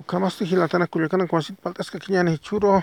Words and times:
Ucamastihilatanas 0.00 0.88
Culiacán, 0.88 1.26
Cuancit, 1.26 1.60
Paltas, 1.60 1.90
Caquiñán, 1.90 2.28
Hichuro. 2.28 2.82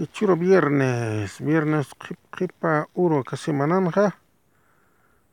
Hichuro 0.00 0.36
viernes. 0.36 1.40
Viernes, 1.40 1.86
Cripa, 2.30 2.88
Uro, 2.94 3.22
Casimananja. 3.22 4.18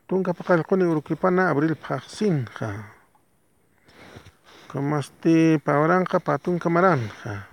Tunca, 0.06 0.32
Pacalcone, 0.32 0.86
Uruquipana, 0.86 1.50
Abril, 1.50 1.74
Paxinja. 1.74 2.94
Camasti, 4.72 5.58
Pabranja, 5.58 6.20
Patun, 6.20 6.60
Camaranja. 6.60 7.48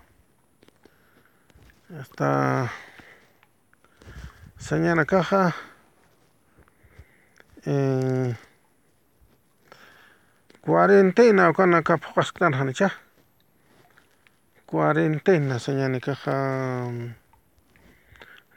Hasta. 1.99 2.71
Sañana 4.59 5.05
Caja. 5.05 5.55
Eh, 7.65 8.35
cuarentena 10.61 11.49
ukana 11.49 11.81
kapaqasqtanja 11.81 12.89
cuarentena 14.69 15.59
sañani 15.59 15.99
kaja 15.99 16.35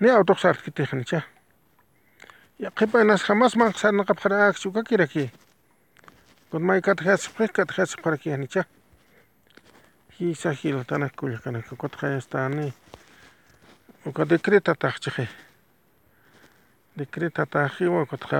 ñawtuqa 0.00 0.40
sarkitijnicha 0.42 1.20
qipa 2.76 2.98
hinasqa 3.00 3.34
masman 3.34 3.72
sarnaqapaqqa 3.80 4.46
aksi 4.48 4.68
ukakiraki 4.68 5.24
kunan 6.50 6.66
maykata 6.66 7.04
kasiq 7.04 7.34
kasiqparakijnicha 7.76 8.62
kisa 10.14 10.50
hilatana 10.52 11.08
kullakanaqa 11.18 11.74
kutqa 11.82 12.06
estani 12.18 12.72
uka 14.06 14.22
decretatajchej 14.30 15.28
decretatajiwa 16.98 18.06
kutqa 18.10 18.38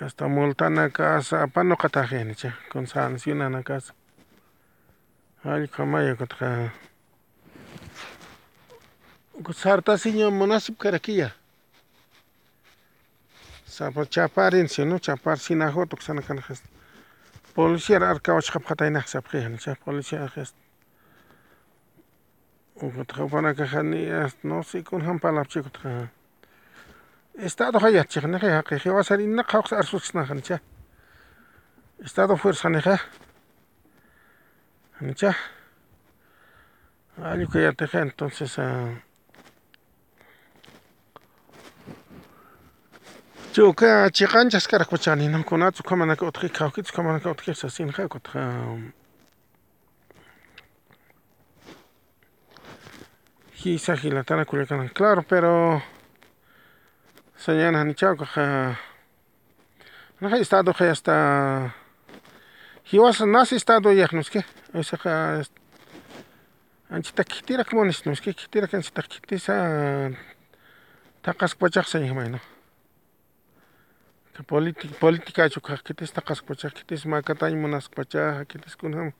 hasta 0.00 0.28
multana 0.28 0.90
kasa 0.90 1.42
apanuqatajinicha 1.42 2.52
kunan 2.72 2.86
sancionana 2.86 3.62
kasa 3.62 3.94
allqu 5.44 5.86
maya 5.86 6.16
kutqa 6.16 6.70
sartasiña 9.54 10.30
munasip 10.30 10.78
karakiya 10.78 11.30
chaparin 14.10 14.68
sino 14.68 14.98
chapar 14.98 15.38
sinakuta 15.38 15.96
kusanakanqa 15.96 16.54
policiara 17.54 18.10
arkawachiqpa 18.10 18.68
qataynaqa 18.68 19.08
sapaqijnicha 19.08 19.76
policiaqa 19.84 20.42
ukutqa 22.82 23.24
upanakaja 23.24 23.82
nose 24.42 24.82
kunan 24.82 25.20
parlapich 25.20 25.62
kutqa 25.62 25.88
estadoqa 25.88 26.17
yachachiknija 26.17 26.17
Estado 27.38 27.78
hayachiqniqa 27.78 28.48
haqiqi 28.58 28.90
wasarinaqa 28.90 29.50
qawqsa 29.52 29.78
arsusqsnaqancha. 29.78 30.58
Estado 32.04 32.36
fuerzaniqa 32.36 32.98
ancha 35.00 35.34
alliquyatiqa 37.22 37.98
ah, 37.98 38.02
entonces 38.02 38.58
ah. 38.58 38.62
uh, 38.62 38.66
ah, 38.66 38.94
chawka 43.52 44.10
chiqanchas 44.10 44.66
karakpuchani 44.70 45.28
nankuna 45.28 45.70
tsukamanaka 45.72 46.26
utqi 46.26 46.48
kawki 46.50 46.82
tsukamanaka 46.82 47.30
utqi 47.30 47.54
sasinqa 47.54 48.08
kutqa 48.08 48.42
hisa 53.62 53.94
hilatana 53.94 54.44
kuliakana 54.44 54.88
claro 54.88 55.22
pero 55.22 55.82
Señora 57.38 57.84
Nichauca, 57.84 58.76
Na 60.20 60.36
he 60.36 60.40
estado 60.40 60.74
que 60.74 60.84
hasta. 60.84 61.72
Hiwas 62.90 63.20
na 63.20 63.44
si 63.44 63.54
estado 63.54 63.92
yah 63.92 64.10
nuske. 64.12 64.44
Esa 64.74 64.96
que. 64.96 65.08
O 65.08 65.42
sea, 65.42 65.42
anchita 66.90 67.22
kitira 67.22 67.64
como 67.64 67.84
no 67.84 67.90
es 67.90 68.20
que 68.20 68.34
kitira 68.34 68.66
que 68.66 68.76
anchita 68.76 69.02
kitisa. 69.02 70.10
Takas 71.22 71.54
pachak 71.54 71.86
se 71.86 72.00
llama, 72.00 72.24
¿no? 72.28 72.40
Que 74.34 74.42
política 74.42 75.48
chuca, 75.48 75.76
que 75.78 75.94
te 75.94 76.06
takas 76.08 76.42
pachak, 76.42 76.72
que 76.72 76.84
te 76.84 77.08
macatañ 77.08 77.54
monas 77.54 77.88
pachak, 77.88 78.48
que 78.48 78.58
te 78.58 78.68
kunham. 78.76 79.12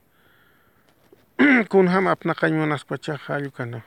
Kunham 1.69 2.09
apna 2.09 2.35
cañonas 2.35 2.85
pachak, 2.85 3.31
ayuca, 3.31 3.65
no. 3.67 3.85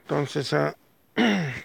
Entonces, 0.00 0.54
ah. 0.54 0.74
Uh, 1.16 1.63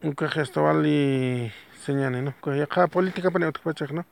Nunca 0.00 0.28
gestovalli 0.28 1.52
señane, 1.84 2.22
¿no? 2.22 2.34
Que 2.40 2.58
ya 2.58 2.86
política 2.86 3.30
para 3.30 3.48
otro 3.48 3.62
pachak, 3.62 3.90
¿no? 3.90 4.04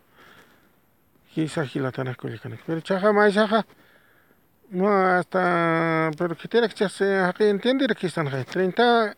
Quizá 1.32 1.64
gilatana 1.66 2.14
culican. 2.14 2.58
Pero 2.66 2.80
chaja 2.80 3.12
más 3.12 3.34
chaja. 3.34 3.66
No 4.70 4.88
hasta 4.88 6.10
pero 6.18 6.36
que 6.36 6.48
tiene 6.48 6.68
que 6.68 6.88
se 6.88 7.18
aquí 7.20 7.44
entender 7.44 7.94
que 7.94 8.08
están 8.08 8.26
¿eh? 8.28 8.44
30 8.44 9.16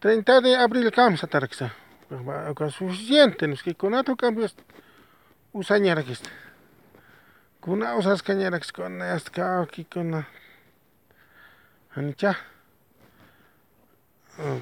30 0.00 0.40
de 0.40 0.56
abril 0.56 0.90
cam 0.92 1.16
satarxa. 1.16 1.72
Pues 2.08 2.74
suficiente, 2.74 3.48
nos 3.48 3.62
que 3.62 3.74
con 3.74 3.94
otro 3.94 4.16
cambios 4.16 4.54
usañar 5.52 5.98
aquí 5.98 6.12
está. 6.12 6.30
Con 7.60 7.82
usas 7.82 8.22
cañaras 8.22 8.70
con 8.70 9.00
esta 9.02 9.62
aquí 9.62 9.84
con 9.86 10.10
la, 10.10 10.28
Anicha. 11.94 12.36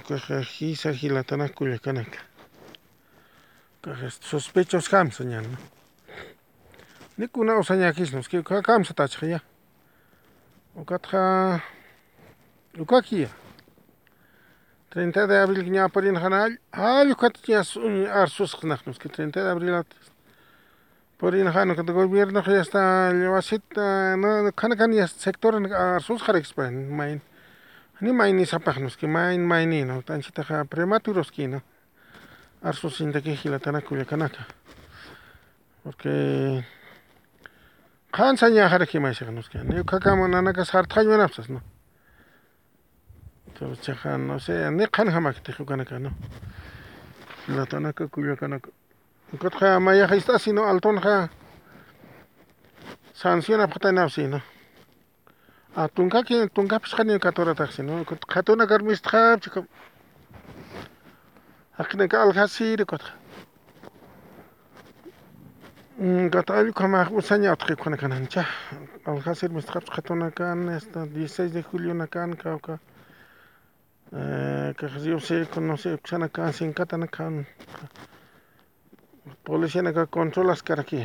Cajajiza, 0.09 0.93
Gilatana, 0.93 1.49
Culiacanaca. 1.49 2.21
Sospechos 4.21 4.93
Hamza, 4.93 5.25
ñan. 5.25 5.45
Nikuna 7.17 7.55
que 8.29 8.45
Hamza 8.67 8.95
tacha 8.95 9.27
ya. 9.27 9.43
Ukatja. 10.75 11.63
Ukakia. 12.79 13.29
30 14.91 15.27
de 15.27 15.39
abril 15.39 15.71
ñaparin 15.71 16.17
hanal. 16.17 16.61
Al 16.71 17.11
ukatias 17.11 17.77
un 17.77 18.07
arsus 18.07 18.57
que 18.57 19.09
30 19.09 19.43
de 19.43 19.51
abril. 19.51 19.75
Por 21.19 21.35
injano, 21.37 21.75
que 21.75 21.81
el 21.81 21.93
gobierno 21.93 22.41
está, 22.41 23.13
no, 23.13 24.53
canacan 24.53 24.93
ya 24.93 25.09
sector 25.09 25.55
arsus 25.73 26.23
pues, 26.55 26.73
main. 26.73 27.21
Ni 28.01 28.13
maini 28.13 28.45
sapajnos 28.45 28.97
que 28.97 29.07
main 29.07 29.47
maini 29.47 29.85
no 29.85 30.03
tan 30.03 30.21
chitaja 30.21 30.65
prematuros 30.65 31.31
que 31.31 31.49
no. 31.49 31.63
Arso 32.63 32.91
sin 32.91 33.13
de 33.13 33.23
que 33.23 33.37
gilatana 33.37 33.83
cuyacanaka. 33.83 34.47
Porque 35.83 36.65
kan 38.11 38.37
saña 38.37 38.69
jara 38.69 38.87
que 38.87 38.99
maise 38.99 39.31
nos 39.31 39.49
que 39.49 39.59
ni 39.59 39.85
kakama 39.85 40.27
nanaka 40.27 40.65
sartayo 40.65 41.17
no. 41.17 41.63
Entonces 43.47 43.85
chaja 43.85 44.19
no 44.19 44.41
sé 44.41 44.71
ni 44.73 44.87
kan 44.89 45.11
jamak 45.11 45.43
te 45.43 45.53
jucanaka 45.53 45.99
no. 46.01 46.11
Gilatanaka 47.47 48.09
cuyacanaka. 48.09 48.71
Kot 49.39 49.55
ja 49.61 49.79
maya 49.79 50.07
está 50.07 50.39
sino 50.39 50.65
alton 50.65 51.01
ja 51.01 51.31
sanciona 53.13 53.69
pata 53.69 53.93
napsi 53.93 54.27
no. 54.27 54.54
Tunkaki 55.75 56.49
tunkapish 56.55 56.95
qani 56.95 57.19
katurataqsi 57.19 57.83
qhatuna 58.31 58.67
karmistaqapichik 58.67 59.67
haqinaka 61.79 62.23
alqasiri 62.23 62.85
kutqa 62.87 63.11
kata 66.31 66.53
allqu 66.61 66.85
usaña 67.19 67.53
utqhiykuna 67.57 67.97
kananchá 67.97 68.47
alqasiri 69.07 69.55
mistaqapichik 69.55 69.95
qhatuna 69.95 70.31
kan 70.31 70.59
dieciseis 71.13 71.51
de 71.53 71.63
juliona 71.63 72.07
kan 72.07 72.37
kawka 72.37 72.79
kaq 74.79 74.93
llush'iyku 75.03 75.61
nose 75.61 75.99
kusana 76.03 76.29
kan 76.29 76.53
sinkatana 76.53 77.07
kan 77.07 77.47
policianaqa 79.45 80.07
controlaskaraki 80.07 80.97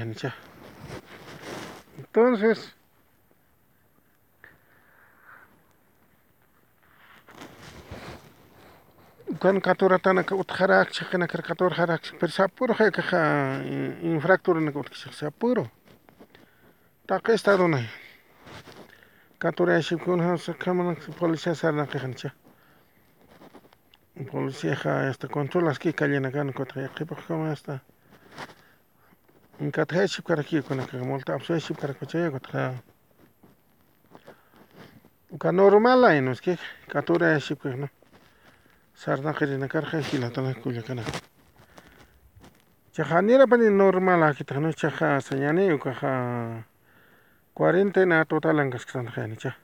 entonces 1.97 2.78
kan 9.39 9.61
katuratanaqa 9.61 10.35
utqarakchik 10.35 11.13
hina 11.13 11.27
katurqarakchik 11.27 12.19
pero 12.19 12.31
sapuro 12.31 12.73
hayk'qa 12.79 13.19
infractoranaqa 14.11 14.79
utkashaq 14.79 15.13
sapuro 15.13 15.63
taqa 17.07 17.33
estadona 17.33 17.79
katurayashipkuna 19.39 20.35
policia 21.19 21.55
sarnaqijancha 21.55 22.29
policiaqa 24.31 25.27
controlaskika 25.31 26.05
allinakani 26.05 26.53
kutqa 26.53 26.89
qhipaqa 26.97 27.37
hasta 27.47 27.79
inkata 29.59 29.95
hayship 29.95 30.25
karakikunaqa 30.27 30.97
multa 30.97 31.33
apsuyaship 31.33 31.77
karakpachaya 31.79 32.31
kutqa 32.31 32.73
uka 35.31 35.51
normala 35.51 36.11
hinoskika 36.11 36.63
katurayashipkaka 36.91 37.98
karqa 38.99 39.97
hilatana 40.01 40.53
kullakanaka 40.55 41.11
Chaja 42.91 43.21
nirapani 43.21 43.69
normal 43.69 44.23
akita 44.23 44.59
no 44.59 44.71
chaja 44.73 45.21
sañani 45.21 45.71
ukaja 45.71 46.65
cuarentena 47.55 48.25
total 48.25 48.59
ankaskasanta 48.59 49.27
nicha 49.27 49.55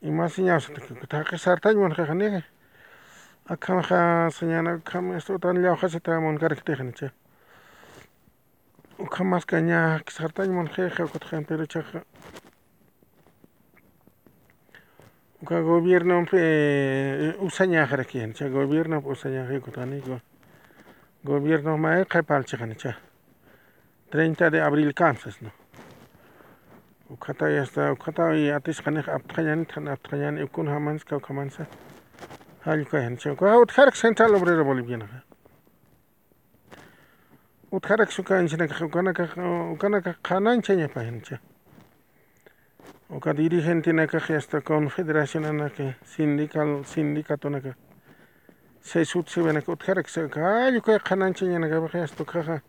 ima 0.00 0.28
señas 0.28 0.70
taqa 1.08 1.36
sartaña 1.36 1.94
kajaniqa 1.94 2.42
akamaja 3.46 4.30
sañana 4.30 4.80
akama 4.80 5.16
estutan 5.18 5.60
llawjasita 5.62 6.20
monkariktiqa 6.20 6.84
nicha 6.84 7.12
uka 8.98 9.24
maska 9.24 9.60
ña 9.60 10.00
sartaña 10.08 10.52
monjeqa 10.52 11.04
ukataqa 11.04 11.44
pero 11.46 11.66
chaqa 15.52 15.60
uka 15.60 15.62
gobiernopi 15.62 16.36
usañajaraki 17.40 18.26
nicha 18.26 18.48
gobiernopi 18.48 19.08
usañajarikutaqaniku 19.08 20.20
gobierno 21.24 21.76
may 21.76 22.04
qhipalchiqnicha 22.04 22.96
30 24.10 24.50
de 24.50 24.60
abril 24.60 24.94
kamsas 24.94 25.42
no 25.42 25.50
uqata 27.10 27.46
hasta 27.60 27.92
uqata 27.92 28.32
atishqaniqa 28.56 29.12
aptaqañanita 29.12 29.80
aptaqañani 29.92 30.42
ukuna 30.42 30.72
hamansqa 30.72 31.20
kawqamansa 31.20 31.66
hallqayancha 32.64 33.32
uqa 33.32 33.58
utqaraq 33.60 33.94
central 33.94 34.34
obrero 34.34 34.64
bolivianaqa 34.64 35.20
utqaraq 37.72 38.10
sukanchinaqa 38.10 38.84
ukanaka 38.84 39.24
ukanaka 39.72 40.16
qhanancha 40.22 41.51
oka 43.12 43.34
dirigente 43.34 43.92
naka 43.92 44.18
hasta 44.18 44.60
confederación 44.62 45.56
naka 45.56 45.96
sindical 46.04 46.84
sindicato 46.86 47.50
naka 47.50 47.76
se 48.80 49.04
sutsibe 49.04 49.52
naka 49.52 49.72
utkarak 49.72 50.08
se 50.08 50.28
ka 50.28 50.40
ayu 50.64 50.80
ka 50.80 50.98
khananchi 50.98 51.44
naka 51.44 51.88
hasta 51.92 52.24
kaja 52.24 52.62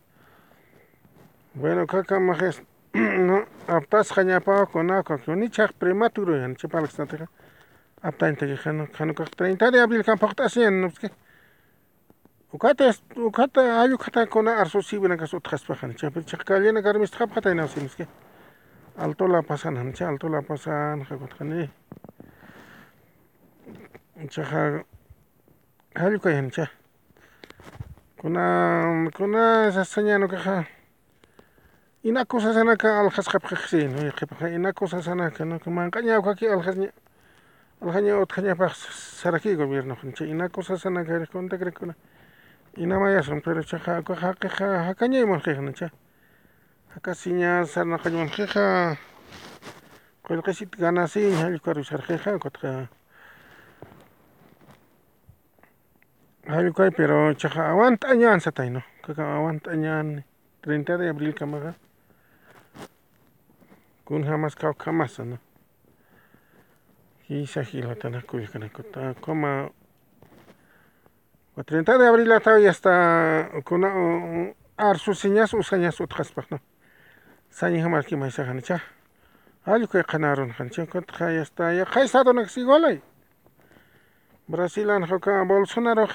bueno 1.56 1.88
kaka 1.88 2.20
majes 2.20 2.62
no 2.94 3.46
aptas 3.68 4.12
khañapa 4.12 4.66
konaka 4.66 5.18
kuni 5.18 5.50
chak 5.50 5.72
primaturo 5.80 6.36
yan 6.36 6.56
chipal 6.58 6.88
xataka 6.88 7.28
apta 8.02 8.28
inte 8.28 8.44
khano 8.58 8.88
khano 8.92 9.14
ka 9.14 9.24
30 9.24 9.72
de 9.72 9.80
abril 9.80 10.04
kan 10.04 10.18
paktas 10.18 10.58
yan 10.58 10.82
no 10.82 10.90
ske 10.90 11.10
ukata 12.52 12.92
ukata 13.16 13.80
ayu 13.82 13.98
khata 13.98 14.28
kona 14.28 14.60
arsusibe 14.60 15.08
naka 15.08 15.26
sutkhas 15.26 15.64
pakhan 15.64 15.96
chapil 15.96 16.26
chak 16.26 16.44
kalyana 16.44 16.82
garmis 16.82 17.12
khap 17.12 17.32
altola 18.98 19.42
pasana 19.42 19.84
nicha 19.84 20.08
altola 20.08 20.42
pasanaqa 20.42 21.18
kutaqani 21.18 21.70
chaqa 24.30 24.86
allqu 25.96 26.30
nicha 26.30 26.70
kuna 28.22 29.10
kuna 29.16 29.72
sasañanukaqa 29.72 30.66
ima 32.04 32.26
kusasanaqa 32.26 33.00
alqasqapaq 33.02 33.58
si 33.68 33.82
ima 33.82 34.74
kusasanaqa 34.74 35.44
manqa 35.70 36.02
ñawqaki 36.02 36.48
alqasña 36.54 36.90
alqaña 37.82 38.22
utqa 38.22 38.42
ñapaq 38.42 38.74
saraki 39.18 39.56
gobiernoqa 39.56 40.06
chay 40.14 40.30
ima 40.30 40.50
kusasanaqa 40.50 41.18
riqkunata 41.18 41.58
riqkuna 41.66 41.96
imamayasun 42.78 43.42
pero 43.42 43.64
chaqa 43.64 44.04
haqiqa 44.06 44.86
hakañaymunqiqa 44.94 45.90
nicha 46.94 47.00
hakasi 47.00 47.34
ña 47.34 47.66
sarunaqamunqiqa 47.66 48.98
qullqishita 50.24 50.78
ganasiña 50.78 51.48
allqu 51.48 51.64
karurisharqiqa 51.66 52.40
kutaq 52.40 52.90
allqu 56.48 56.92
pero 56.96 57.34
chaqa 57.34 57.70
awanta 57.72 58.08
añansatay 58.10 58.70
no 58.70 58.82
kaka 59.02 59.24
awanta 59.24 59.72
añani 59.72 60.24
30 60.62 60.98
de 60.98 61.10
abril 61.10 61.34
kamaqa 61.34 61.74
kunan 64.06 64.30
hamas 64.30 64.56
kawqa 64.56 64.92
hamasa 64.92 65.24
no 65.26 65.38
hilata 67.30 68.22
kullkanakuta 68.28 69.16
koma. 69.22 69.72
30 71.56 71.98
de 71.98 72.08
abril 72.08 72.32
atawi 72.32 72.68
hasta 72.68 73.50
kuna 73.66 73.90
arsusiñas 74.78 75.54
usañas 75.54 76.00
utqaspaq 76.00 76.52
no 76.52 76.60
Sani 77.54 77.80
jamás 77.80 78.08
que 78.08 78.18
maestra 78.18 78.50
hancha. 78.50 78.82
Algo 79.64 79.88
que 79.88 80.02
ganaron 80.02 80.52
hancha. 80.58 80.88
¿Cuánto 80.88 81.24
hay 81.24 81.38
hasta 81.38 81.72
ya? 81.72 81.86
¿Hay 81.94 82.06
estado 82.06 82.32
en 82.32 82.40
el 82.40 82.50
sigolay? 82.50 83.00
Brasil 84.48 84.90
han 84.90 85.06
jugado 85.06 85.46
Bolsonaro. 85.46 86.08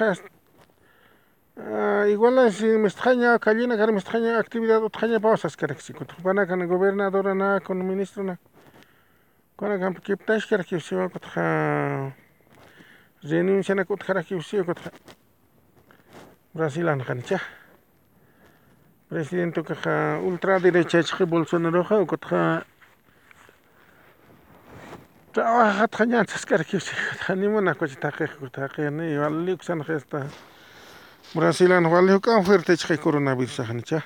Ah, 1.57 2.07
igual 2.09 2.39
es 2.39 2.61
me 2.63 2.89
extraña, 2.89 3.39
Calina, 3.39 3.77
que 3.77 3.93
me 3.93 4.01
extraña 4.01 4.37
actividad, 4.37 4.85
extraña 4.85 5.21
pausas 5.21 5.57
que 5.57 5.69
rexico. 5.69 6.05
Van 6.25 6.41
a 6.41 6.47
con 6.49 6.67
gobernadora, 6.67 7.35
na, 7.37 7.61
con 7.61 7.87
ministro, 7.87 8.25
na. 8.25 8.41
Con 9.55 9.71
acá, 9.71 9.95
que 10.03 10.17
ptash 10.17 10.45
que 10.49 10.57
rexico, 10.57 11.09
contra. 11.09 12.17
Renuncian 13.23 13.79
a 13.79 13.85
contra 13.85 14.15
rexico, 14.15 14.67
contra. 14.67 14.91
Brasil 16.53 16.89
han 16.89 17.01
hancha 17.03 17.41
presidente 19.09 19.63
caja 19.63 20.19
ultraderecha 20.23 20.99
es 20.99 21.13
Bolsonaro 21.27 21.81
o 21.81 22.07
caja 22.07 22.67
trabaja 25.33 25.89
tañan 25.89 26.27
tascar 26.27 26.65
que 26.65 26.81
se 26.81 27.37
ne 27.37 27.49
vale 27.49 27.75
que 29.57 29.85
gesta 29.85 30.27
que 31.33 32.45
fuerte 32.45 32.73
es 32.75 33.01
coronavirus 33.01 33.61
hancha 33.61 34.05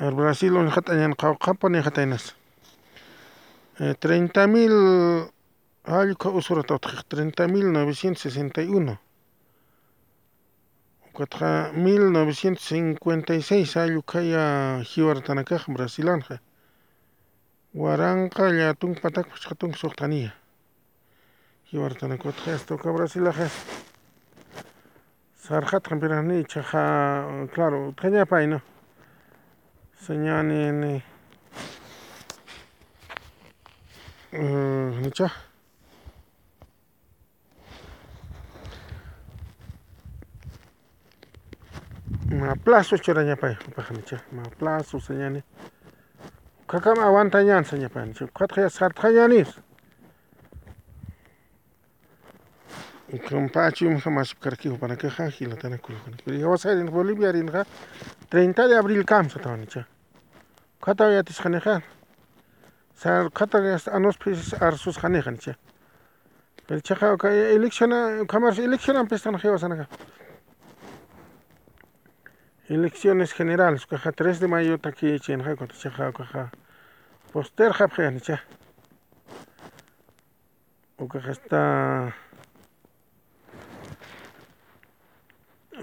el 0.00 0.14
brasil 0.14 0.56
hatainas 0.56 2.34
30.000 3.78 5.30
alco 5.84 6.30
usura 6.30 6.62
tatxik 6.62 7.06
30.961 7.08 8.98
ukataqa 11.14 11.70
1956 11.78 13.78
allqukaya 13.78 14.82
hiwartanakaq 14.82 15.70
Brasilanaqa 15.70 16.40
waranqa 17.74 18.50
llatun 18.50 18.98
pataqpas 18.98 19.46
hatun 19.46 19.74
suqtania 19.78 20.34
hiwartanaka 21.70 22.28
utqa 22.28 22.50
hasta 22.58 22.74
uka 22.74 22.90
Brasilaqa 22.92 23.46
sarjataq 25.46 25.94
pirani 26.02 26.42
chaqa 26.50 27.46
claro 27.54 27.88
utqa 27.94 28.10
ñapay 28.10 28.46
no? 28.50 28.58
Sañani 30.02 30.98
nicha 34.98 35.30
ma 42.44 42.54
plazo 42.56 42.96
chura 42.98 43.22
ñapaypaq 43.24 43.90
nicha 43.96 44.16
ma 44.32 44.42
plazo 44.58 45.00
sañani 45.00 45.40
ukaqama 46.64 47.02
awanta 47.08 47.42
ñansa 47.42 47.76
ñapay 47.76 48.04
nicha 48.06 48.24
uqataq 48.24 48.68
sartaqa 48.70 49.08
ña 49.10 49.28
nispa 49.28 49.60
Pachipiqa 53.54 54.10
masip 54.10 54.38
karqhiwanpanaqa 54.44 55.30
hilatanakullakuni 55.36 56.16
pero 56.24 56.36
yawasaq 56.36 56.72
rinqa 56.76 56.92
Bolivia 56.92 57.32
rinqa 57.32 57.64
30 58.28 58.68
de 58.68 58.76
abril 58.76 59.04
kamsata 59.04 59.56
nicha 59.56 59.86
uqata 60.80 61.08
uyatishqaniqa 61.08 61.80
qhata 63.32 63.58
anospi 63.96 64.30
arsusqaniqa 64.60 65.30
nicha 65.30 65.54
pero 66.66 66.80
chaqa 66.80 67.14
uka 67.14 67.28
elecciona 67.32 68.20
ukamaras 68.22 68.58
eleccionanpistaq 68.58 69.44
ewasanaqa 69.44 69.86
elecciones 72.68 73.32
generales 73.34 73.84
ukaqa 73.84 74.12
3 74.12 74.40
de 74.40 74.48
mayota 74.48 74.92
kichinqa 74.92 75.56
chaqa 75.68 76.08
ukaqa 76.08 76.50
posterqapqa 77.32 78.10
nicha 78.10 78.40
ukaqa 80.98 81.28
hasta 81.28 81.60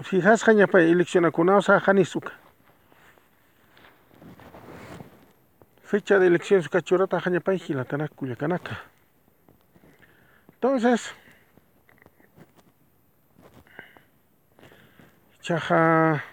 fijasqa 0.02 0.52
ñapay 0.52 0.90
eleccionakunawan 0.90 1.80
hanis 1.86 2.16
uka 2.16 2.32
fecha 5.84 6.18
de 6.18 6.26
elecciones 6.26 6.66
ukacha 6.66 6.94
urataqa 6.94 7.30
ñapay 7.30 7.58
hilatanaka 7.62 8.14
kullakanaka 8.16 8.74
entonces 10.54 11.14
chaqa 15.42 16.31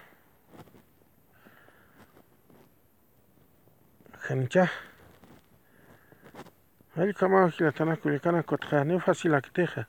hilatanaka 7.58 8.02
kullakanaka 8.02 8.48
kutaq 8.50 8.86
ni 8.86 9.00
fácil 9.00 9.34
hakitiqa 9.34 9.86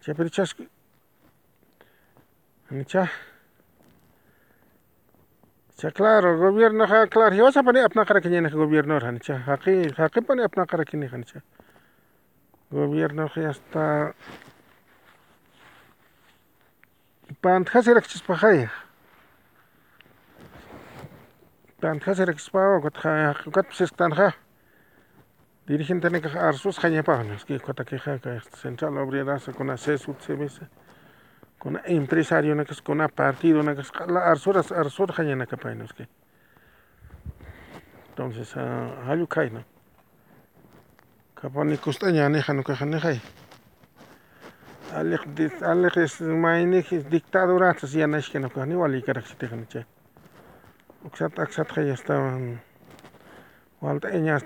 chaypiri 0.00 0.30
chashku 0.30 0.62
nicha 2.70 3.08
Cha 5.78 5.92
claro, 5.92 6.36
gobierno 6.38 6.86
ja 6.86 7.06
claro, 7.06 7.34
hiwasa 7.34 7.62
pani 7.62 7.78
apnaqara 7.78 8.20
kiñanaj 8.20 8.52
gobierno 8.52 8.98
ranicha, 8.98 9.38
haqi 9.46 9.94
haqi 9.94 10.20
pani 10.26 10.42
apnaqara 10.42 10.84
kinijanicha. 10.84 11.40
Gobierno 12.70 13.28
hasta 13.30 14.12
pantjasirakchispajaya. 21.80 22.80
Pantjasirakchispawa 22.80 22.80
kutja 22.80 23.34
kutpis 23.52 23.92
tanja. 23.96 24.32
Dirigente 25.68 26.10
nika 26.10 26.48
arsus 26.48 26.78
jañapajna, 26.78 27.36
que 27.46 27.58
kutakiqa 27.58 28.18
central 28.62 28.96
obreraza 28.98 29.52
kuna 29.52 29.76
CESU 29.76 30.14
CBC. 30.14 30.62
Kuna 31.58 31.80
empresario 31.86 32.54
nakas 32.54 32.80
kuna 32.80 33.08
partido 33.08 33.62
nakas 33.62 33.92
la 34.06 34.20
arsuras 34.20 34.72
arsur 34.72 35.12
jañanaka 35.12 35.56
paynos 35.56 35.92
que. 35.92 36.08
Entonces, 38.10 38.54
hayu 39.06 39.26
kayna. 39.26 39.64
Kapani 41.34 41.76
kustaña 41.76 42.28
neja 42.28 42.54
no 42.54 42.62
kajanejay. 42.62 43.20
Alej 44.94 45.20
alej 45.62 46.20
maynik 46.20 46.88
dictadoratas 47.10 47.94
yanashkena 47.94 48.48
kani 48.48 48.74
wali. 48.74 49.02
Uksat 51.04 51.38
aksat 51.38 51.70
ya 51.76 51.94
estaban 51.94 52.60
walta 53.80 54.08
eñas 54.10 54.42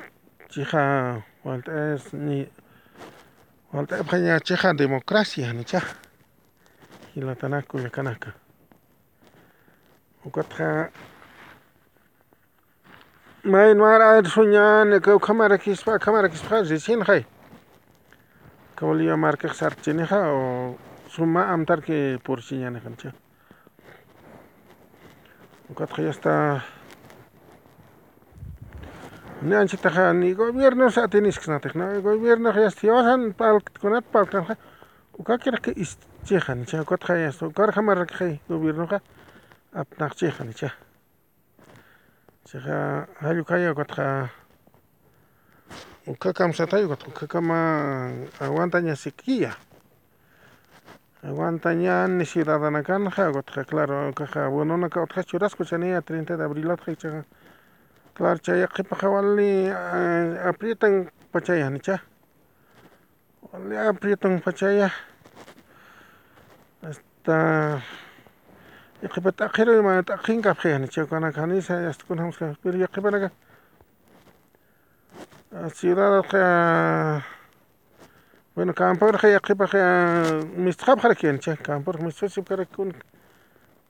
chija 0.48 1.24
walta 1.44 1.94
es 1.94 2.12
ni 2.12 2.46
walta 3.72 3.98
epjaña 3.98 4.38
chija 4.40 4.74
democracia 4.74 5.52
nicha. 5.52 5.80
Hilatanaku 7.14 7.78
yakanaka. 7.78 8.34
Ukatja 10.24 10.90
may 13.44 13.74
mara 13.74 14.22
suñan 14.24 15.00
ka 15.00 15.18
kamara 15.18 15.56
kispa 15.58 15.98
kamara 15.98 16.28
kispa 16.28 16.62
recién 16.62 17.02
hay. 17.02 17.24
Kawaliya 18.76 19.16
marka 19.16 19.54
sarchineja 19.54 20.20
o 20.32 20.76
suma 21.08 21.50
amtar 21.52 21.82
que 21.82 22.18
por 22.22 22.42
siñane 22.42 22.80
kancha. 22.80 23.14
Ukatja 25.72 26.02
ya 26.02 26.10
está 26.10 26.64
ni 29.40 29.54
anchitaja 29.54 30.12
ni 30.12 30.34
gobierno 30.34 30.90
sa 30.90 31.08
tenis 31.08 31.38
knatek 31.40 31.74
na 31.74 31.98
gobierno 32.00 32.52
ya 32.52 32.68
stiwasan 32.68 33.32
pal 33.32 33.64
kunat 33.80 34.04
pal 34.04 34.26
kanja. 34.28 34.56
Ukakira 35.16 35.56
que 35.56 35.72
ischejan 35.72 36.66
cha 36.66 36.82
ukatja 36.82 37.16
ya 37.16 37.32
sto 37.32 37.50
kar 37.50 37.72
kamara 37.72 38.04
que 38.04 38.40
gobierno 38.48 38.86
ka 38.86 39.00
apnak 39.72 40.12
chejan 40.14 40.52
cha. 40.52 40.76
Chaja 42.44 43.08
hayukaya 43.24 43.72
ukatja 43.72 44.28
ukakamsatayu 46.06 46.84
ukatja 46.86 47.08
ukakama 47.08 48.12
aguantaña 48.40 48.94
sequía. 48.94 49.56
Aguantaña 51.22 52.08
ni 52.08 52.26
ciudadana 52.26 52.82
kanja 52.82 53.30
ukatja 53.30 53.64
claro 53.64 54.12
kaja 54.12 54.48
bueno 54.48 54.76
na 54.76 54.88
ka 54.88 55.02
utja 55.02 55.22
churasco 55.22 55.64
chanía 55.64 56.00
30 56.02 56.36
de 56.36 56.44
abril 56.44 56.74
chaja. 56.96 57.24
Claro 58.14 58.38
chaya 58.38 58.66
qipaja 58.66 59.08
wali 59.08 59.70
aprietan 59.70 61.12
pachaya 61.30 61.70
nicha. 61.70 62.02
Wali 63.52 63.76
aprietan 63.76 64.40
pachaya. 64.40 64.90
Hasta 66.82 67.82
Yaqipa 69.02 69.32
t'aqiri 69.32 69.82
ma 69.82 70.02
t'aqinqa 70.02 70.78
nicha 70.78 71.06
kana 71.06 71.32
kanisa 71.32 71.74
hasta 71.86 72.04
kunamos 72.06 72.38
pero 72.62 72.78
yaqipa 72.78 73.10
naqa 73.10 73.30
ciudad 75.74 76.22
Bueno, 78.54 78.74
kampar 78.74 79.18
hay 79.22 79.32
aquí 79.32 79.54
para 79.54 79.70
eh, 79.74 80.44
mistap 80.56 81.00
para 81.00 81.14
quien 81.14 81.38
che, 81.38 81.56
kampar 81.56 82.02
misosip 82.02 82.46
para 82.46 82.66
kun 82.66 82.92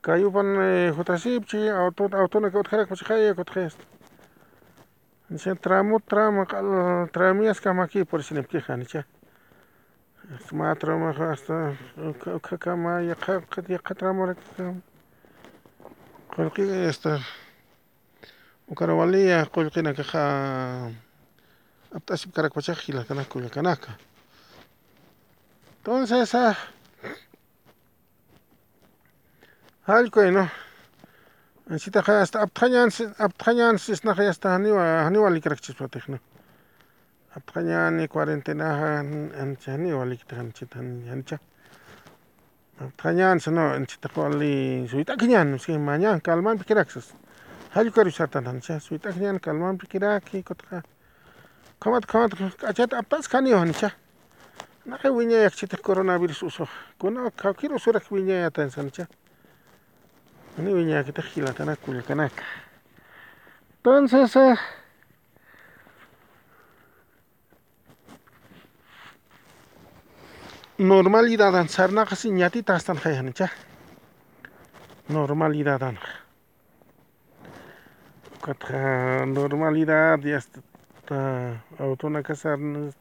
kayupan 0.01 0.95
jotasip 0.95 1.43
eh, 1.43 1.45
chi 1.45 1.67
auto 1.67 2.07
auto 2.13 2.39
na 2.39 2.49
kot 2.49 2.67
khara 2.69 2.85
kuch 2.85 3.03
khay 3.03 3.35
kot 3.35 3.49
khest. 3.49 3.79
Nche 5.29 5.55
tramo 5.55 5.99
tramo 5.99 6.45
kal 6.45 7.09
tramias 7.11 7.59
kama 7.59 7.83
aquí 7.83 8.05
por 8.05 8.23
sin 8.23 8.37
empiezan 8.37 8.85
che. 8.85 9.03
Sma 10.47 10.75
tramo 10.75 11.11
hasta 11.11 11.75
kama 12.57 13.01
ya 13.01 13.15
qad 13.15 13.67
ya 13.67 13.79
qad 13.79 13.97
tramo 13.97 14.25
rak. 14.27 14.37
Qulqi 16.35 16.63
esta. 16.87 17.19
وكروالية 18.67 19.43
قلقنا 19.43 19.91
كخا 19.91 20.93
أبتأسب 21.93 22.31
كرك 22.31 22.55
بشخي 22.55 22.93
لكناك 22.93 23.27
كناك 23.27 24.12
entonces 25.85 26.33
allqu 29.85 30.31
no? 30.31 30.47
Ansitaqa 31.69 32.21
hasta 32.21 32.41
aptaqañansi 32.41 33.03
aptaqañansisnaqa 33.19 34.27
hasta 34.29 34.53
haniwa 34.55 35.03
haniwa 35.03 35.29
likrachispatiqna 35.29 36.19
aptaqañani 37.35 38.07
cuarentenaja 38.07 38.99
ancha 39.41 39.71
haniwa 39.75 40.05
liktijanichita 40.05 40.79
hanicha 40.79 41.39
aptaqañansi 42.79 43.51
no 43.51 43.67
anchitaqa 43.75 44.21
wali 44.21 44.87
suyt'aki 44.87 45.27
ñan 45.27 45.59
mañana 45.83 46.19
kalmanpi 46.21 46.63
kiraksas 46.63 47.11
hallqarishatana 47.75 48.49
hanicha 48.49 48.79
suyt'aki 48.79 49.19
ñan 49.19 49.39
kalmanpi 49.39 49.87
kiraki 49.87 50.43
kutqa 50.43 50.83
qamata 51.79 52.07
qamata 52.07 52.35
k'achata 52.59 52.99
aptasqa 52.99 53.37
haniwa 53.37 53.59
hanicha 54.85 54.89
naqay 54.89 55.11
wiñayaqchitaq 55.11 55.81
coronavirus 55.81 56.43
usuq 56.43 56.69
kuna 56.99 57.31
kawkir 57.31 57.71
usuraq 57.73 58.11
wiñayatansqa 58.11 58.81
hanicha 58.81 59.07
Ani 60.57 60.73
wiñaykitaq 60.73 61.25
hilatanaka 61.35 61.81
kullakanaka 61.81 62.43
entonces 63.77 64.59
normalidad 70.77 71.67
sarnaqa 71.67 72.15
si 72.15 72.29
ñatita 72.31 72.73
hastanqa 72.75 73.09
hanicha 73.15 73.49
normalidad 75.09 75.81
ukatqa 78.37 79.25
normalidad 79.25 80.19
hasta 80.35 81.63
autonaka 81.79 82.35
sarna 82.35 82.91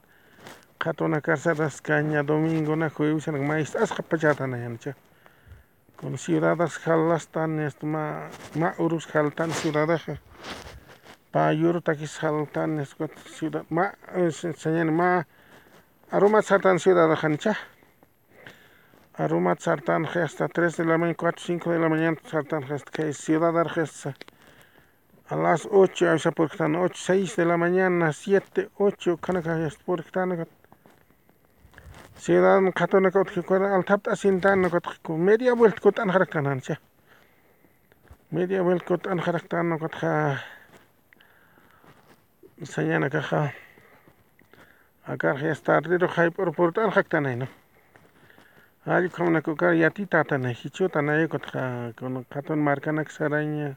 Katona 0.82 1.20
carzadas 1.20 1.80
caña 1.80 2.24
domingo 2.24 2.74
na 2.74 2.90
juicio 2.90 3.32
maíz 3.38 3.76
asca 3.76 4.02
pachata 4.02 4.48
na 4.48 4.58
yancha. 4.58 4.96
Con 5.94 6.18
ciudades 6.18 6.74
jalastan 6.82 7.60
est 7.60 7.80
ma 7.84 8.26
ma 8.58 8.74
urus 8.82 9.06
jaltan 9.06 9.52
ciudades 9.52 10.02
payur 11.30 11.78
taquis 11.86 12.18
jaltan 12.18 12.82
ciudad 13.38 13.64
ma 13.70 13.94
enseñan 14.10 14.90
ma 14.90 15.22
aroma 16.10 16.42
sartan 16.42 16.80
ciudad 16.80 17.14
jancha. 17.14 17.54
Aroma 19.14 19.54
sartan 19.54 20.02
hasta 20.06 20.48
3 20.48 20.78
de 20.78 20.84
la 20.84 20.98
mañana 20.98 21.14
4 21.16 21.44
5 21.46 21.70
de 21.70 21.78
la 21.78 21.88
mañana 21.88 22.16
sartan 22.26 22.64
hasta 22.64 22.90
que 22.90 23.12
ciudad 23.12 23.56
argesta. 23.56 24.16
A 25.28 25.36
las 25.36 25.68
8, 25.70 26.10
a 26.10 26.30
porque 26.32 26.54
están 26.56 26.74
8, 26.74 26.94
6 26.96 27.36
de 27.36 27.44
la 27.44 27.56
mañana, 27.56 28.12
7, 28.12 28.68
8, 28.76 29.16
canaca, 29.18 29.56
porque 29.86 30.06
están 30.08 30.46
ciudad 32.22 32.62
utqhikuna 33.22 33.74
altapta 33.74 34.12
asintana 34.12 34.68
kutqa 34.70 35.12
media 35.28 35.56
vuelta 35.58 35.80
kut'anjaraqtana 35.82 36.48
hanicha 36.50 36.76
media 38.30 38.62
vuelta 38.62 38.86
kut'anjaraqtana 38.86 39.78
kutqa 39.82 40.38
señana 42.62 43.10
kaqa 43.10 43.50
akarqa 45.06 45.48
hasta 45.50 45.76
arrieroqa 45.76 46.14
hayp'urpurt'anqaktana 46.22 47.28
hina 47.34 47.48
allqu 48.86 49.42
kukara 49.42 49.74
yatitatana 49.74 50.54
hichutana 50.54 51.26
kutqa 51.26 51.92
kunan 51.98 52.24
qhatun 52.30 52.58
markanaka 52.58 53.10
saraña 53.10 53.74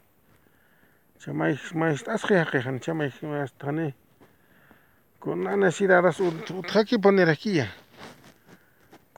chamay 1.17 1.57
mayst'asqa 1.73 2.45
haqqiqa 2.45 2.79
chamay 2.85 3.09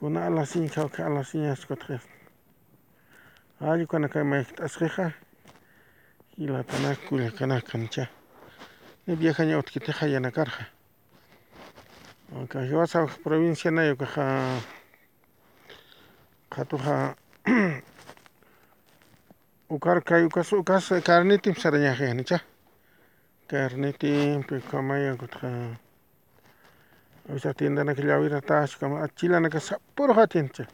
hasta 0.01 0.59
ni 0.59 0.69
kuna 0.69 0.79
necesidades 0.79 0.79
utqhaki 0.79 1.07
ponerakiya 1.07 1.07
kuna 1.07 1.07
a 1.07 1.09
las 1.09 1.09
5 1.09 1.09
a 1.09 1.09
las 1.09 1.33
5 1.33 1.65
kutqa 1.67 1.99
allqukuna 3.59 4.07
kay 4.09 4.23
mayqit'asqiqa 4.23 5.11
hilatanaka 6.37 7.07
kullakanaka 7.07 7.77
nicha 7.77 8.07
viajaña 9.07 9.57
utkitaqa 9.57 9.99
hayanakarqa 9.99 10.63
kay 12.49 12.73
Wasawaq 12.73 13.23
provincia 13.23 13.71
nayukaqa 13.71 14.25
qhatuqa 16.49 17.15
Ukarka 19.69 20.23
ukas 20.23 20.53
ukas 20.53 20.93
carnitim 21.03 21.55
sarañaje 21.55 22.13
nicha. 22.13 22.39
Carnitim 23.47 24.43
pikamaya 24.47 25.17
kutja. 25.19 25.86
Esa 27.29 27.53
tienda 27.53 27.83
na 27.83 27.93
kilawira 27.93 28.41
tash 28.41 28.77
kama 28.77 29.03
achila 29.03 29.39
na 29.39 29.49
kasa 29.49 29.79
puro 29.95 30.13
hatincha. 30.13 30.65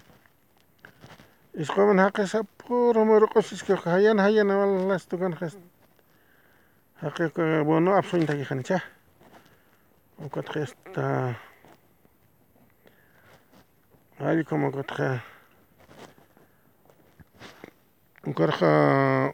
Isqoman 1.57 1.97
haqa 1.97 2.27
sa 2.27 2.43
puro 2.43 3.05
murqos 3.05 3.51
iska 3.51 3.75
hayan 3.85 4.19
hayan 4.19 4.47
walas 4.47 5.07
tukan 5.07 5.33
khas. 5.33 5.57
Haqa 7.01 7.63
bono 7.65 7.97
apsoin 7.97 8.25
taki 8.25 8.45
khanicha. 8.45 8.81
Ukat 10.21 10.45
khesta. 10.45 11.35
Ali 14.19 14.43
como 14.45 14.71
kutja. 14.71 15.23
Ukarja 18.25 19.33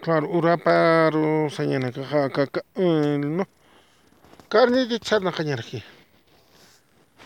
claro 0.00 0.26
uraparo 0.26 1.50
sañana 1.50 1.92
kaja 1.92 2.28
kaka 2.32 2.62
no. 2.76 3.44
Carne 4.48 4.88
de 4.88 4.98
charna 4.98 5.32
kañarki. 5.32 5.99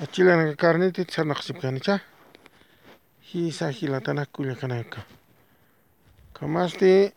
Achilana 0.03 0.57
carne 0.57 0.91
de 0.91 1.05
charna 1.05 1.35
khsipkanicha. 1.35 2.01
Hisa 3.21 3.71
hilatana 3.71 4.27
kulia 4.27 4.57
kanaka. 4.57 5.05
Kamaste 6.33 7.15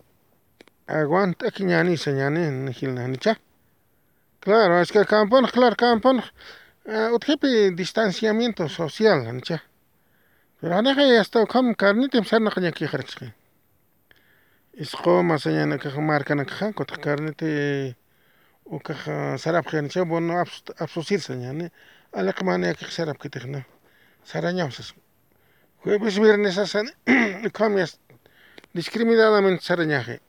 aguanta 0.86 1.50
kiñani 1.50 1.98
sañani 1.98 2.72
hilnanicha. 2.72 3.39
Claro, 4.39 4.79
es 4.79 4.91
que 4.91 5.03
campon, 5.05 5.48
claro, 5.48 5.75
campon. 5.75 6.22
Utjipi 6.86 7.72
distanciamiento 7.72 8.69
social, 8.69 9.25
ancha. 9.25 9.63
Pero 10.62 10.77
anaja 10.77 11.01
ya 11.01 11.22
está 11.22 11.48
kam 11.48 11.74
charna 11.75 12.51
kañaki 12.51 12.86
kharchki. 12.86 13.34
Isqo 14.74 15.24
masañana 15.24 15.79
kaja 15.79 16.00
marcana 16.00 16.46
kaja 16.46 16.74
kota 16.74 16.96
carne 16.98 17.31
te 17.34 17.96
o 18.65 18.79
kaja 18.79 19.36
sarap 19.39 19.65
kanicha 19.65 20.05
bono 22.13 22.29
absusir 22.29 22.47
sañani. 22.47 22.67
Alaqmani 22.67 22.67
akik 22.67 22.91
sarap 22.91 23.17
kitijna. 23.19 23.65
Sarañamsas. 24.25 24.93
Jueves 25.83 26.19
viernes 26.19 26.57
asan 26.57 26.89
kamias 27.53 27.99
discriminadamente 28.73 29.63
sarañaje. 29.63 30.19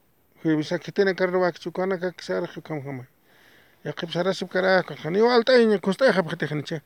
Jueves 0.43 0.73
aquí 0.73 0.93
tiene 0.93 1.15
carro 1.15 1.41
bakchukana 1.41 1.99
kak 1.99 2.23
saraj 2.23 2.59
kam 2.63 2.83
kama. 2.83 3.07
Yaqib 3.85 4.11
sarasib 4.11 4.49
kara 4.49 4.83
kani 4.83 5.21
alta 5.21 5.53
iña 5.59 5.79
kusta 5.81 6.13
jab 6.13 6.29
kitijnicha. 6.29 6.83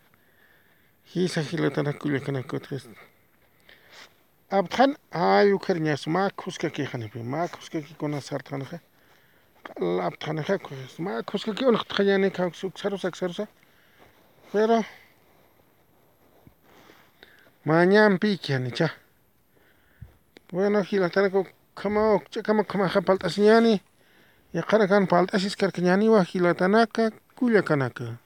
Hisa 1.15 1.41
hilatana 1.43 1.93
kulia 1.93 2.21
kana 2.21 2.43
kotjes. 2.43 2.89
Abthan 4.51 4.97
ayu 5.11 5.59
kerñas 5.59 6.07
ma 6.07 6.31
kuska 6.31 6.71
ki 6.71 6.85
khanipi 6.87 7.23
ma 7.23 7.49
kuska 7.49 7.81
ki 7.81 7.95
kona 7.95 8.21
sartana 8.21 8.65
kha. 8.65 8.81
Abthan 9.81 10.45
kha 10.45 10.59
ma 10.99 11.23
kuska 11.23 11.55
ki 11.55 11.65
onak 11.65 11.87
Pero 14.53 14.85
mañan 17.65 18.19
pikianicha. 18.19 18.93
Bueno, 20.51 20.83
hilatana 20.83 21.31
ko 21.31 21.47
kama 21.75 22.21
kama 22.45 22.65
kama 22.65 22.89
kha 22.89 23.01
paltasñani. 23.01 23.81
Yaqara 24.53 24.87
kan 24.87 25.07
paltasis 25.07 25.57
karkañani 25.57 26.09
wa 26.09 26.23
hilatanaka 26.23 27.11
kulia 27.35 27.63
kanaka. 27.63 28.19